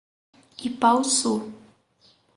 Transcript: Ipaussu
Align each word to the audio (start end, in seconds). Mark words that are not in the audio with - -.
Ipaussu 0.67 1.33